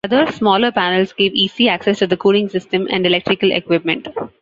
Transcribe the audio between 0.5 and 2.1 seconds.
panels gave easy access to